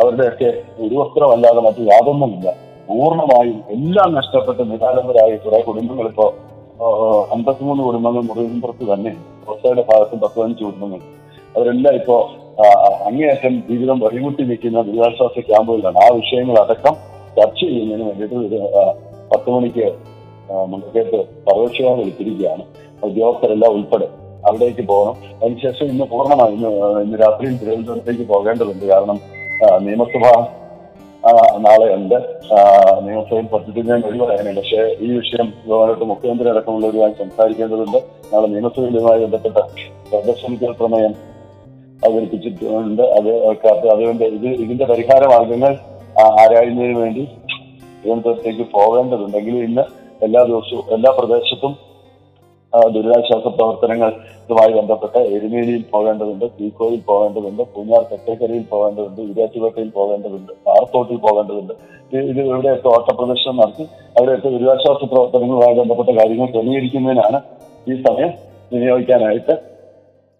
അവരുടെയൊക്കെ 0.01 0.49
ഉരുവസ്ത്രമല്ലാതെ 0.83 1.61
മറ്റു 1.67 1.81
യാതൊന്നുമില്ല. 1.91 2.47
പൂർണമായും 2.87 3.59
എല്ലാം 3.75 4.09
നഷ്ടപ്പെട്ട് 4.19 4.63
നിരാലംബരായി 4.71 5.35
കുറെ 5.45 5.59
കുടുംബങ്ങൾ 5.67 6.07
ഇപ്പോ 6.11 6.27
അമ്പത്തിമൂന്ന് 7.35 7.83
കുടുംബങ്ങൾ 7.83 8.23
മുറിയമ്പുറത്ത് 8.29 8.85
തന്നെ 8.93 9.11
കോസ്റ്റയുടെ 9.45 9.83
ഭാഗത്തും 9.89 10.19
പത്ത് 10.23 10.37
പതിനഞ്ച് 10.39 10.63
കുടുംബങ്ങൾ. 10.63 10.99
അവരെല്ലാം 11.55 11.95
ഇപ്പോ 12.01 12.17
അങ്ങേയറ്റം 13.09 13.53
ജീവിതം 13.69 13.97
വഴിമുട്ടി 14.05 14.43
നിൽക്കുന്ന 14.49 14.81
ദുരിതാശ്വാസ 14.87 15.45
ക്യാമ്പുകളിലാണ്. 15.49 15.97
ആ 16.05 16.07
വിഷയങ്ങളടക്കം 16.19 16.95
ചർച്ച 17.37 17.59
ചെയ്യുന്നതിന് 17.59 18.05
വേണ്ടിയിട്ട് 18.09 18.35
ഒരു 18.35 18.59
പത്ത് 19.31 19.49
മണിക്ക് 19.49 19.85
മണ്ടക്കേട്ട് 20.71 21.17
സർവകക്ഷിയോഗം 21.45 21.99
വിളിച്ചിരിക്കുകയാണ്. 21.99 22.63
ഉദ്യോഗസ്ഥരെല്ലാം 23.03 23.71
ഉൾപ്പെടെ 23.77 24.07
അവിടേക്ക് 24.47 24.83
പോകണം. 24.87 25.15
അതിനുശേഷം 25.43 25.85
ഇന്ന് 25.85 26.05
പൂർണമായി 26.11 26.53
ഇന്ന് 26.55 26.69
ഇന്ന് 27.05 27.17
രാത്രിയിൽ 27.21 27.55
തിരുവനന്തപുരത്തേക്ക് 27.61 28.27
പോകേണ്ടതുണ്ട്. 28.33 28.85
കാരണം 28.85 29.19
നിയമസഭ 29.85 30.25
നാളെ 31.65 31.87
ഉണ്ട്. 31.95 32.15
നിയമസഭയിൽ 33.05 33.47
പദ്ധതി 33.53 33.81
ഞാൻ 33.87 34.01
ഒഴിവാക്കാനുണ്ട് 34.09 34.59
പക്ഷേ 34.59 34.81
ഈ 35.05 35.07
വിഷയം 35.19 35.47
ഗവർണറുടെ 35.69 36.05
മുഖ്യമന്ത്രി 36.05 36.49
അടക്കമുള്ളവരുമായി 36.49 37.13
സംസാരിക്കേണ്ടതുണ്ട്. 37.21 37.99
നാളെ 38.33 38.47
നിയമസഭയിലുമായി 38.47 39.23
ബന്ധപ്പെട്ട 39.23 39.57
പ്രദർശനത്തിൽ 40.11 40.71
പ്രമേയം 40.81 41.15
അവതരിപ്പിച്ചിട്ടുണ്ട്. 42.05 43.03
അത് 43.17 43.31
അതുകൊണ്ട് 43.93 44.23
ഇത് 44.23 44.47
ഇതിന്റെ 44.63 44.85
പരിഹാര 44.85 45.23
മാർഗങ്ങൾ 45.33 45.73
ആരായുന്നതിന് 46.19 46.97
വേണ്ടി 46.99 47.23
തിരുവനന്തപുരത്തേക്ക് 47.99 48.65
പോകേണ്ടതുണ്ടെങ്കിൽ 48.71 49.55
ഇന്ന് 49.63 49.83
എല്ലാ 50.23 50.43
ദിവസവും 50.43 50.85
എല്ലാ 50.93 51.11
പ്രദേശത്തും 51.11 51.73
ദുരിതാശ്വാസ 52.73 53.47
പ്രവർത്തനങ്ങൾ 53.47 54.09
ഇതുമായി 54.43 54.73
ബന്ധപ്പെട്ട് 54.73 55.17
എരുമേലിയിൽ 55.17 55.83
പോകേണ്ടതുണ്ട് 55.91 56.45
തീക്കോയിൽ 56.45 56.99
പോകേണ്ടതുണ്ട് 56.99 57.63
പൂഞ്ഞാർ 57.75 58.01
തെക്കേക്കരയിൽ 58.11 58.63
പോകേണ്ടതുണ്ട് 58.63 59.21
ഇരാറ്റുപേട്ടയിൽ 59.21 59.89
പോകേണ്ടതുണ്ട് 59.89 60.51
ആർത്തോട്ടിൽ 60.69 61.17
പോകേണ്ടതുണ്ട്. 61.17 61.73
ഇത് 62.13 62.39
ഇവിടെയൊക്കെ 62.39 62.87
ഓട്ടപ്രദർശനം 62.87 63.57
നടത്തി 63.57 63.83
അവിടെയൊക്കെ 64.17 64.49
ദുരിതാശ്വാസ 64.49 65.03
പ്രവർത്തനങ്ങളുമായി 65.03 65.75
ബന്ധപ്പെട്ട 65.79 66.09
കാര്യങ്ങൾ 66.09 66.45
ക്രമീകരിക്കുന്നതിനാണ് 66.45 67.41
ഈ 67.87 68.03
സമയം 68.07 68.33
വിനിയോഗിക്കാനായിട്ട് 68.73 69.55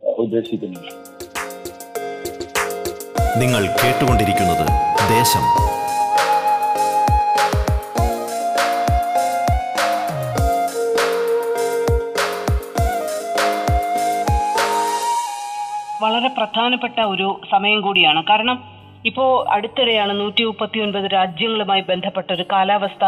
ഉദ്ദേശിക്കുന്നത്. 0.04 0.92
നിങ്ങൾ 3.42 3.62
കേട്ടുകൊണ്ടിരിക്കുന്നത് 3.82 4.66
ദേശം 5.18 5.65
വളരെ 16.02 16.30
പ്രധാനപ്പെട്ട 16.38 17.00
ഒരു 17.14 17.28
സമയം 17.54 17.80
കൂടിയാണ്. 17.82 18.22
കാരണം 18.32 18.58
ഇപ്പോ 19.10 19.26
അടുത്തിടെയാണ് 19.56 20.14
നൂറ്റി 20.20 20.44
മുപ്പത്തി 20.44 20.78
ഒൻപത് 20.80 21.08
രാജ്യങ്ങളുമായി 21.18 21.84
ബന്ധപ്പെട്ട 21.90 22.30
ഒരു 22.32 22.46
കാലാവസ്ഥ 22.54 23.06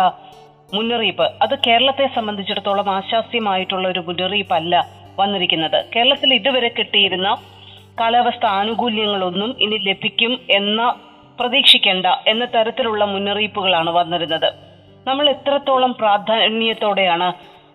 മുന്നറിയിപ്പ്. 0.75 1.27
അത് 1.43 1.55
കേരളത്തെ 1.67 2.05
സംബന്ധിച്ചിടത്തോളം 2.15 2.89
ആശാസ്യമായിട്ടുള്ള 2.89 3.85
ഒരു 3.93 4.01
മുന്നറിയിപ്പല്ല 4.07 4.75
വന്നിരിക്കുന്നത്. 5.19 5.77
കേരളത്തിൽ 5.95 6.33
ഇതുവരെ 6.39 6.69
കിട്ടിയിരുന്ന 6.77 7.29
കാലാവസ്ഥ 7.99 8.45
ആനുകൂല്യങ്ങളൊന്നും 8.59 9.51
ഇനി 9.65 9.77
ലഭിക്കും 9.89 10.33
എന്ന 10.59 10.81
പ്രതീക്ഷിക്കേണ്ട 11.39 12.07
എന്ന 12.31 12.43
തരത്തിലുള്ള 12.55 13.03
മുന്നറിയിപ്പുകളാണ് 13.13 13.91
വന്നിരുന്നത്. 13.99 14.49
നമ്മൾ 15.07 15.25
എത്രത്തോളം 15.35 15.91
പ്രാധാന്യത്തോടെയാണ് 16.01 17.27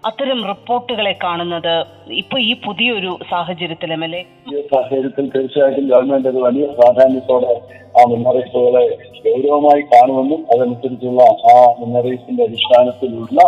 അത്തരം 0.05 0.39
റിപ്പോർട്ടുകളെ 0.51 1.13
കാണുന്നത് 1.25 1.75
ഇപ്പൊ 2.23 2.37
ഈ 2.41 2.53
പുതിയൊരു 2.65 3.11
സാഹചര്യത്തിൽ 3.31 3.91
എം 3.97 4.03
എൽ 4.05 4.15
ഈ 4.53 4.63
സാഹചര്യത്തിൽ 4.73 5.27
തീർച്ചയായിട്ടും 5.35 5.85
ഗവൺമെന്റ് 5.93 6.29
അത് 6.29 6.39
വലിയ 6.47 6.65
പ്രാധാന്യത്തോടെ 6.79 7.53
ആ 7.99 8.03
മുന്നറിയിപ്പുകളെ 8.13 8.85
ഗൗരവമായി 9.27 9.83
കാണുമെന്നും 9.93 10.41
അതനുസരിച്ചുള്ള 10.55 11.23
ആ 11.53 11.55
മുന്നറിയിപ്പിന്റെ 11.81 12.43
അടിസ്ഥാനത്തിലുള്ള 12.49 13.41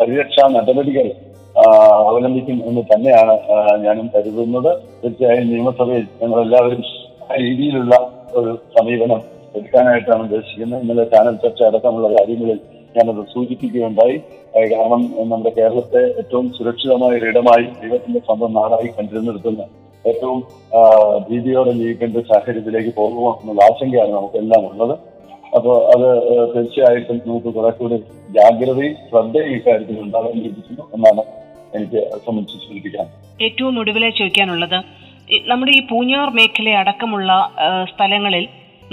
പരിരക്ഷാ 0.00 0.44
നടപടികൾ 0.56 1.08
അവലംബിക്കും 2.06 2.58
എന്ന് 2.68 2.82
തന്നെയാണ് 2.88 3.34
ഞാനും 3.84 4.06
കരുതുന്നത്. 4.14 4.70
തീർച്ചയായും 5.02 5.46
നിയമസഭയിൽ 5.52 6.04
ഞങ്ങൾ 6.22 6.38
എല്ലാവരും 6.42 6.82
രീതിയിലുള്ള 7.42 7.94
ഒരു 8.38 8.50
സമീപനം 8.76 9.20
എടുക്കാനായിട്ടാണ് 9.54 10.22
ഉദ്ദേശിക്കുന്നത്. 10.26 10.80
ഇന്നലെ 10.82 11.04
ചാനൽ 11.12 11.36
ചർച്ച 11.44 11.62
അടക്കമുള്ള 11.62 12.08
കാര്യങ്ങളിൽ 12.16 12.58
ഞാനത് 12.96 13.22
സൂചിപ്പിക്കുകയുണ്ടായി. 13.32 14.16
കാരണം 14.72 15.02
നമ്മുടെ 15.30 15.52
കേരളത്തെ 15.58 16.02
ഏറ്റവും 16.20 16.46
സുരക്ഷിതമായ 16.58 17.18
ഒരിടമായി 17.20 17.66
ദൈവത്തിന്റെ 17.82 18.20
സ്വന്തം 18.28 18.52
നാടായി 18.58 18.88
കണ്ടിരുന്നിടത്തുന്ന 18.98 19.64
ഏറ്റവും 20.04 20.38
ഭീതിയോടെ 21.28 21.72
ജീവിക്കേണ്ട 21.80 22.18
സാഹചര്യത്തിലേക്ക് 22.30 22.92
പോകുമോ 22.98 23.30
എന്നുള്ള 23.40 23.62
ആശങ്കയാണ് 23.70 24.12
നമുക്കെല്ലാം 24.16 24.64
ഉള്ളത്. 24.70 24.94
അപ്പോൾ 25.56 25.76
അത് 25.94 26.08
തീർച്ചയായിട്ടും 26.52 27.18
നമുക്ക് 27.26 27.50
കുറെ 27.56 27.70
കൂടി 27.78 27.96
ജാഗ്രതയും 28.36 28.94
ശ്രദ്ധയും 29.08 29.50
ഈ 29.56 29.58
കാര്യത്തിൽ 29.66 29.98
ഉണ്ടാകേണ്ടിയിരിക്കുന്നു 30.04 30.84
എന്നാണ് 30.96 31.22
എനിക്ക് 31.76 32.00
സംബന്ധിച്ച് 32.26 32.58
സൂചിപ്പിക്കാൻ. 32.66 33.06
ഏറ്റവും 33.46 33.74
ഒടുവിലെ 33.80 34.10
ചോദിക്കാനുള്ളത് 34.18 34.78
നമ്മുടെ 35.50 35.72
ഈ 35.78 35.80
പൂഞ്ഞാർ 35.90 36.28
മേഖല 36.38 36.74
അടക്കമുള്ള 36.82 37.30
സ്ഥലങ്ങളിൽ 37.92 38.44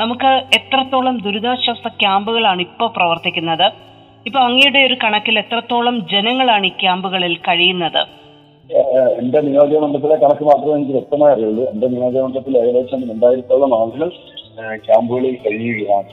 നമുക്ക് 0.01 0.31
എത്രത്തോളം 0.57 1.15
ദുരിതാശ്വാസ 1.25 1.87
ക്യാമ്പുകളാണ് 2.01 2.61
ഇപ്പോൾ 2.67 2.89
പ്രവർത്തിക്കുന്നത്? 2.95 3.67
ഇപ്പൊ 4.25 4.39
അങ്ങയുടെ 4.39 4.79
ഒരു 4.79 4.97
കണക്കിൽ 5.03 5.39
എത്രത്തോളം 5.39 6.07
ജനങ്ങളാണ് 6.11 6.65
ഈ 6.65 6.69
ക്യാമ്പുകളിൽ 6.69 7.35
കഴിയുന്നത്? 7.35 8.01
എന്റെ 9.19 9.41
നിയോജക 9.41 9.77
മണ്ഡലത്തിലെ 9.77 10.15
കണക്ക് 10.15 10.43
മാത്രമേ 10.43 10.75
എനിക്ക് 10.75 10.91
വ്യക്തമായി 10.91 11.33
അറിയുള്ളൂ. 11.33 11.63
എന്റെ 11.69 11.87
നിയോജക 11.87 12.21
മണ്ഡലത്തിൽ 12.21 12.57
ഏകദേശം 12.57 13.09
രണ്ടായിരത്തോളം 13.09 13.81
ആളുകൾ 13.81 14.09
ക്യാമ്പുകളിൽ 14.75 15.35
കഴിയുകയാണ്. 15.35 16.09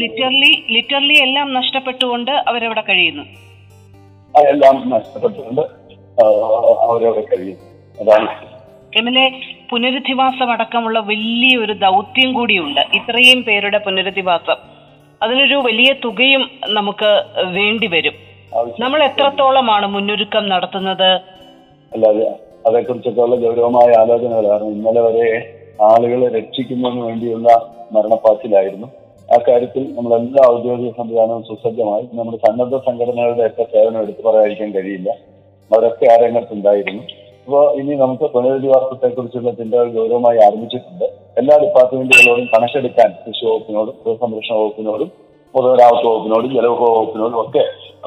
ലിറ്ററലി 0.00 0.66
ലിറ്ററലി 0.70 1.14
എല്ലാം 1.22 1.54
നഷ്ടപ്പെട്ടുകൊണ്ട് 1.54 2.30
അവരവിടെ 2.30 2.80
കഴിയുന്നു. 2.80 3.22
എല്ലാം 4.40 4.90
നഷ്ടപ്പെട്ടുകൊണ്ട് 4.90 5.60
അവരവിടെ 6.88 7.20
കഴിയുന്നു. 7.20 7.64
അതാണ്. 8.02 8.28
എം 8.98 9.08
എൽ 9.08 9.18
എ 9.18 9.40
പുനരധിവാസം 9.70 10.52
അടക്കമുള്ള 10.52 10.98
വലിയൊരു 10.98 11.72
ദൗത്യം 11.72 12.32
കൂടിയുണ്ട്. 12.32 12.80
ഇത്രയും 12.80 13.44
പേരുടെ 13.44 13.78
പുനരധിവാസം. 13.78 14.67
അതിനൊരു 15.22 15.54
വലിയ 15.54 15.92
തുകയും 16.04 16.50
നമുക്ക് 16.68 17.10
വേണ്ടി 17.44 17.86
വരും. 17.86 18.14
നമ്മൾ 18.80 19.04
എത്രത്തോളമാണ് 19.04 19.86
മുന്നൊരുക്കം 19.86 20.48
നടത്തുന്നത്? 20.48 21.20
അല്ലാതെ 21.94 22.34
അതേക്കുറിച്ചൊക്കെയുള്ള 22.66 23.36
ഗൗരവമായ 23.36 24.00
ആലോചനകൾ. 24.00 24.46
കാരണം 24.48 24.70
ഇന്നലെ 24.70 25.00
വരെ 25.00 25.26
ആളുകളെ 25.82 26.28
രക്ഷിക്കുന്നതിന് 26.38 27.00
വേണ്ടിയുള്ള 27.00 27.48
മരണപ്പാച്ചിലായിരുന്നു. 27.92 28.86
ആ 29.28 29.38
കാര്യത്തിൽ 29.48 29.94
നമ്മളെല്ലാ 29.96 30.42
ഔദ്യോഗിക 30.50 30.90
സംവിധാനവും 30.96 31.42
സുസജ്ജമായി. 31.42 32.08
നമ്മുടെ 32.14 32.36
സന്നദ്ധ 32.36 32.76
സംഘടനകളുടെ 32.76 33.46
ഒക്കെ 33.46 33.62
സേവനം 33.62 34.00
എടുത്തു 34.02 34.22
പറയാതിരിക്കാൻ 34.22 34.70
കഴിയില്ല. 34.74 35.10
അവരൊക്കെ 35.70 36.06
ആ 36.12 36.16
രംഗത്തുണ്ടായിരുന്നു. 36.16 37.02
അപ്പോൾ 37.44 37.80
ഇനി 37.80 37.94
നമുക്ക് 37.94 38.22
പുനരധിവാസത്തെ 38.22 39.08
കുറിച്ചുള്ള 39.08 39.50
ചിന്തകൾ 39.50 39.88
ഗൗരവമായി 39.92 40.38
ആരംഭിച്ചിട്ടുണ്ട്. 40.38 41.04
എല്ലാ 41.38 41.58
ഡിപ്പാർട്ട്മെന്റുകളോടും 41.58 42.44
കണക്കെടുക്കാൻ 42.44 43.14
കൃഷി 43.28 43.44
വകുപ്പിനോടും 43.44 43.94
മൃഗസംരക്ഷണ 44.06 44.54
വകുപ്പിനോടും 44.54 45.12
പൊതുമരാമത്ത് 45.54 46.06
വകുപ്പിനോടും 46.06 46.54
ജലവിഭവ 46.54 46.98
വകുപ്പിനോടും 46.98 47.40
ഒക്കെ 47.40 47.58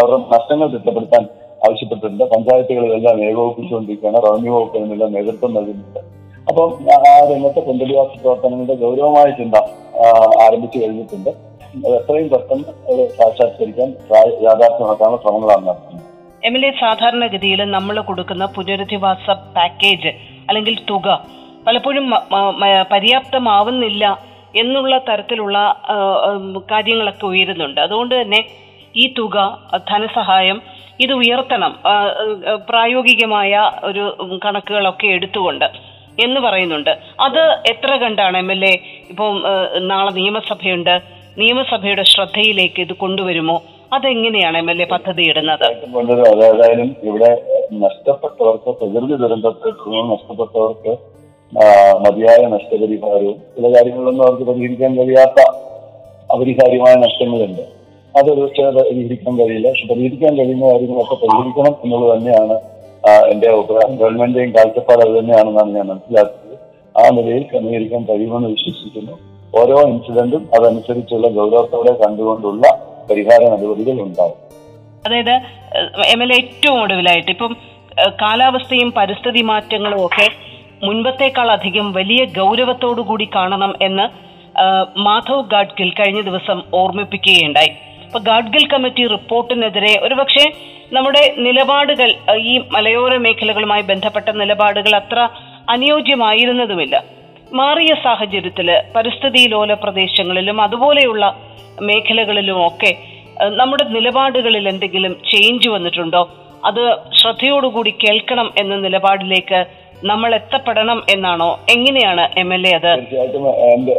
അവരുടെ 0.02 0.18
നഷ്ടങ്ങൾ 0.18 0.68
തിട്ടപ്പെടുത്താൻ 0.68 1.24
ആവശ്യപ്പെട്ടിട്ടുണ്ട്. 1.68 2.24
പഞ്ചായത്തുകളിലെല്ലാം 2.24 3.24
ഏകോപിപ്പിച്ചുകൊണ്ടിരിക്കുകയാണ്. 3.24 4.18
റവന്യൂ 4.18 4.58
വകുപ്പ് 4.58 4.78
ഇതിനെല്ലാം 4.78 5.14
നേതൃത്വം 5.14 5.54
നൽകുന്നുണ്ട്. 5.54 6.00
അപ്പം 6.48 6.78
ആ- 6.92 7.34
രംഗത്തെ 7.34 7.60
പുനരധിവാസ 7.60 8.22
പ്രവർത്തനങ്ങളുടെ 8.22 8.74
ഗൗരവമായ 8.74 9.32
ചിന്ത 9.32 9.56
ആരംഭിച്ചു 10.42 10.78
കഴിഞ്ഞിട്ടുണ്ട്. 10.78 11.30
എത്രയും 11.88 12.30
പെട്ടെന്ന് 12.30 13.08
സാക്ഷാത്കരിക്കാൻ 13.08 13.90
യാഥാർത്ഥ്യമാക്കാനുള്ള 14.44 15.22
ശ്രമങ്ങളാണ് 15.22 15.68
നടത്തുന്നത്. 15.68 16.04
എം 16.46 16.58
എൽ 16.58 16.66
എ 16.66 16.72
സാധാരണഗതിയിൽ 16.72 17.64
നമ്മൾ 17.64 18.02
കൊടുക്കുന്ന 18.02 18.46
പുനരധിവാസ 18.46 19.32
പാക്കേജ് 19.32 20.08
അല്ലെങ്കിൽ 20.50 20.78
തുക 20.90 21.41
പലപ്പോഴും 21.68 22.06
പര്യാപ്തമാവുന്നില്ല 22.94 24.04
എന്നുള്ള 24.62 24.94
തരത്തിലുള്ള 25.08 25.58
കാര്യങ്ങളൊക്കെ 26.72 27.26
ഉയരുന്നുണ്ട്. 27.32 27.80
അതുകൊണ്ട് 27.88 28.14
തന്നെ 28.22 28.42
ഈ 29.02 29.06
തുക 29.18 29.38
ധനസഹായം 29.90 30.58
ഇത് 31.04 31.14
ഉയർത്തണം. 31.22 31.74
പ്രായോഗികമായ 32.70 33.62
ഒരു 33.90 34.04
കണക്കുകളൊക്കെ 34.46 35.08
എടുത്തുകൊണ്ട് 35.18 35.68
എന്ന് 36.26 36.40
പറയുന്നുണ്ട്. 36.46 36.92
അത് 37.26 37.42
എത്ര 37.72 37.92
കണ്ടാണ് 38.02 38.38
എം 38.44 38.50
എൽ 38.56 38.64
എ 38.72 38.74
ഇപ്പം 39.12 39.38
നാളെ 39.92 40.12
നിയമസഭയുണ്ട്. 40.20 40.96
നിയമസഭയുടെ 41.42 42.04
ശ്രദ്ധയിലേക്ക് 42.14 42.80
ഇത് 42.86 42.94
കൊണ്ടുവരുമോ? 43.04 43.56
അതെങ്ങനെയാണ് 43.96 44.58
എം 44.64 44.70
എൽ 44.74 44.80
എ 44.84 44.86
പദ്ധതി 44.92 45.24
ഇടുന്നത്? 45.32 45.64
തീർച്ചയായിട്ടും 45.64 45.94
കൊണ്ടുവരും 45.98 46.28
അത് 46.34 46.44
ഏതായാലും 46.50 46.90
ഇവിടെ 47.10 47.32
നഷ്ടപ്പെട്ടവർക്ക് 47.86 48.72
പ്രകൃതി 48.82 49.16
ദുരന്തത്തിൽ 49.24 49.74
നഷ്ടപ്പെട്ടവർക്ക് 50.14 50.94
മതിയായ 52.04 52.42
നഷ്ടപരിഹാരവും 52.48 53.36
ചില 53.56 53.66
കാര്യങ്ങളിലൊന്നും 53.76 54.24
അവർക്ക് 54.26 54.44
പരിഹരിക്കാൻ 54.44 54.98
കഴിയാത്ത 54.98 55.40
അപരിഹാര്യമായ 56.34 56.94
നഷ്ടങ്ങളുണ്ട്. 56.96 57.64
അത് 58.18 58.30
പക്ഷേ 58.42 58.64
പരിഹരിക്കാൻ 58.64 59.40
കഴിയില്ല. 59.40 59.70
പക്ഷെ 59.70 59.88
പരിഹരിക്കാൻ 59.88 60.38
കഴിയുന്ന 60.38 60.66
കാര്യങ്ങളൊക്കെ 60.72 61.16
പരിഹരിക്കണം 61.16 61.76
എന്നുള്ളത് 61.84 62.18
തന്നെയാണ് 62.18 62.56
എന്റെ 63.32 63.48
അഭിപ്രായം. 63.50 63.98
ഗവൺമെന്റിന്റെയും 63.98 64.52
കാഴ്ചപ്പാട് 64.56 65.02
അത് 65.02 65.20
തന്നെയാണെന്നാണ് 65.20 65.76
ഞാൻ 65.76 65.88
മനസ്സിലാക്കിയത് 65.88 66.58
ആ 66.98 67.10
നിലയിൽ 67.10 67.44
ക്രമീകരിക്കാൻ 67.44 68.04
കഴിയുമെന്ന് 68.04 68.50
വിശ്വസിക്കുന്നു. 68.50 69.12
ഓരോ 69.60 69.82
ഇൻസിഡന്റും 69.88 70.50
അതനുസരിച്ചുള്ള 70.56 71.28
ഗൗരവത്തോടെ 71.28 71.92
കണ്ടുകൊണ്ടുള്ള 71.92 72.64
പരിഹാര 73.10 73.42
നടപടികൾ 73.44 74.02
ഉണ്ടാവും 74.02 74.38
അതായത് 75.08 75.36
എം 76.06 76.24
എൽ 76.24 76.34
എ 76.34 76.36
ഏറ്റവും 76.36 76.82
ഒടുവിലായിട്ട് 76.82 77.32
ഇപ്പം 77.32 77.58
കാലാവസ്ഥയും 78.22 78.94
പരിസ്ഥിതി 78.98 79.42
മാറ്റങ്ങളും 79.42 80.06
ഒക്കെ 80.06 80.28
മുൻപത്തേക്കാൾ 80.84 81.48
അധികം 81.52 81.88
വലിയ 81.94 82.22
ഗൗരവത്തോടുകൂടി 82.40 83.30
കാണണം 83.36 83.74
എന്ന് 83.82 84.06
മാധവ് 85.00 85.44
ഗാഡ്ഗിൽ 85.52 85.90
കഴിഞ്ഞ 85.90 86.22
ദിവസം 86.22 86.58
ഓർമ്മിപ്പിക്കുകയുണ്ടായി. 86.74 87.72
അപ്പൊ 88.06 88.20
ഗാഡ്ഗിൽ 88.20 88.64
കമ്മിറ്റി 88.68 89.04
റിപ്പോർട്ടിനെതിരെ 89.08 89.94
ഒരുപക്ഷെ 90.04 90.46
നമ്മുടെ 90.94 91.24
നിലപാടുകൾ 91.38 92.10
ഈ 92.52 92.54
മലയോര 92.72 93.14
മേഖലകളുമായി 93.18 93.82
ബന്ധപ്പെട്ട 93.82 94.30
നിലപാടുകൾ 94.30 94.94
അത്ര 94.96 95.20
അനുയോജ്യമായിരുന്നതുമില്ല. 95.70 96.96
മാറിയ 97.54 97.92
സാഹചര്യത്തിൽ 98.04 98.68
പരിസ്ഥിതി 98.96 99.42
ലോല 99.48 99.74
പ്രദേശങ്ങളിലും 99.74 100.62
അതുപോലെയുള്ള 100.62 101.26
മേഖലകളിലും 101.82 102.60
ഒക്കെ 102.68 102.92
നമ്മുടെ 103.60 103.84
നിലപാടുകളിൽ 103.96 104.66
എന്തെങ്കിലും 104.70 105.14
ചേഞ്ച് 105.32 105.70
വന്നിട്ടുണ്ടോ? 105.70 106.22
അത് 106.66 106.84
ശ്രദ്ധയോടുകൂടി 107.20 107.92
കേൾക്കണം 108.04 108.48
എന്ന 108.58 108.76
നിലപാടിലേക്ക് 108.76 109.60
നമ്മൾ 110.04 110.36
എത്തപ്പെടണം 110.36 111.04
എന്നാണോ? 111.10 111.50
എങ്ങനെയാണ് 111.70 112.24
എം 112.38 112.54
എൽ 112.54 112.64
എ 112.68 112.74
അത്? 112.76 112.92
തീർച്ചയായിട്ടും 112.94 113.44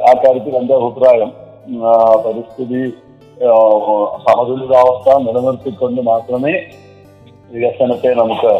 ആ 0.08 0.12
കാര്യത്തിൽ 0.22 0.56
എന്റെ 0.56 0.74
അഭിപ്രായം 0.74 1.30
പരിസ്ഥിതി 2.24 2.80
സമതുലിതാവസ്ഥ 4.26 5.16
നിലനിർത്തിക്കൊണ്ട് 5.18 6.00
മാത്രമേ 6.02 6.54
വികസനത്തെ 7.50 8.14
നമുക്ക് 8.14 8.52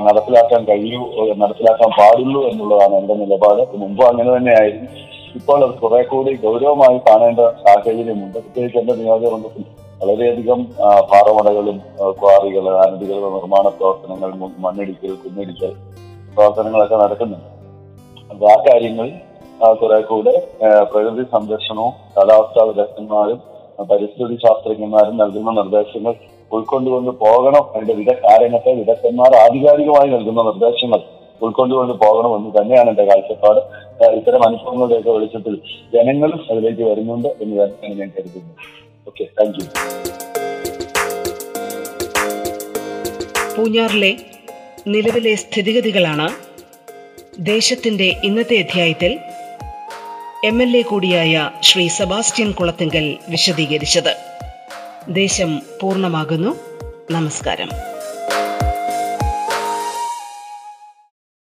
നടപ്പിലാക്കാൻ 0.00 0.64
കഴിയൂ 0.64 1.00
നടപ്പിലാക്കാൻ 1.36 1.90
പാടുള്ളൂ 1.98 2.40
എന്നുള്ളതാണ് 2.50 2.94
എന്റെ 2.94 3.14
നിലപാട്. 3.14 3.62
മുമ്പ് 3.74 4.02
അങ്ങനെ 4.04 4.36
തന്നെയായിരുന്നു. 4.36 4.88
ഇപ്പോൾ 5.34 5.64
അത് 5.64 5.74
കുറെ 5.80 6.02
കൂടി 6.02 6.32
ഗൗരവമായി 6.44 6.98
കാണേണ്ട 7.08 7.40
സാഹചര്യമുണ്ട് 7.64 8.38
പ്രത്യേകിച്ച് 8.38 8.78
എന്റെ 8.78 8.94
നിയോജകമണ്ഡലത്തിൽ 8.94 9.64
വളരെയധികം 10.02 10.60
പാറമടകളും 11.10 11.78
ക്വാറികൾ 12.20 12.64
അനധികൃത 12.84 13.26
നിർമ്മാണ 13.36 13.68
പ്രവർത്തനങ്ങൾ 13.78 14.30
മണ്ണിടിക്കൽ 14.58 15.14
കുന്നിടിക്കൽ 15.24 15.72
പ്രവർത്തനങ്ങളൊക്കെ 16.34 16.96
നടക്കുന്നുണ്ട്. 16.96 17.48
അപ്പൊ 18.30 18.46
ആ 18.46 18.56
കാര്യങ്ങളിൽ 18.68 19.14
കുറെ 19.82 20.00
കൂടെ 20.00 20.32
പ്രകൃതി 20.92 21.24
സംരക്ഷണവും 21.32 21.92
കാലാവസ്ഥാ 22.16 22.64
വിദഗ്ധന്മാരും 22.64 23.38
പരിസ്ഥിതി 23.90 24.34
ശാസ്ത്രജ്ഞന്മാരും 24.34 25.16
നൽകുന്ന 25.16 25.50
നിർദ്ദേശങ്ങൾ 25.50 26.14
ഉൾക്കൊണ്ടുകൊണ്ട് 26.52 27.10
പോകണം 27.10 27.64
അതിന്റെ 27.74 27.94
വിദഗ്ധാരംഗത്തെ 27.94 28.72
വിദഗ്ധന്മാർ 28.72 29.34
ആധികാരികമായി 29.36 30.10
നൽകുന്ന 30.10 30.42
നിർദ്ദേശങ്ങൾ 30.42 31.00
ഉൾക്കൊണ്ടുകൊണ്ട് 31.42 31.92
പോകണമെന്ന് 31.92 32.50
തന്നെയാണ് 32.60 32.88
എന്റെ 32.88 33.04
കാഴ്ചപ്പാട്. 33.04 33.60
ഇത്തരം 34.16 34.42
അനുഭവങ്ങളുടെയൊക്കെ 34.46 35.10
വെളിച്ചത്തിൽ 35.10 35.54
ജനങ്ങളും 35.94 36.40
അതിലേക്ക് 36.50 36.82
വരുന്നുണ്ട് 36.82 37.28
എന്ന് 37.28 37.56
തന്നെയാണ് 37.62 38.00
ഞാൻ 38.00 38.10
കരുതുന്നത്. 38.18 38.56
Okay 39.08 39.24
thank 39.40 39.58
you. 39.60 39.66
പൂഞ്ഞാറിലെ 43.56 44.16
നിലവിലെ 44.88 45.34
സ്ഥിതിഗതികളാണ്. 45.34 46.28
ദേശത്തിന്റെ 47.38 48.16
ഇന്നത്തെ 48.24 48.58
അധ്യായത്തിൽ 48.58 49.18
എം 50.44 50.62
എൽ 50.62 50.76
എ 50.76 50.82
കൂടിയായ 50.82 51.50
ശ്രീ 51.62 51.88
സെബാസ്റ്റ്യൻ 51.88 52.52
കുളത്തിങ്കൽ 52.52 53.18
വിശദീകരിച്ചത്. 53.28 54.16
ദേശം 55.08 55.62
പൂർണമാകുന്നു. 55.80 56.56
നമസ്കാരം. 57.10 57.68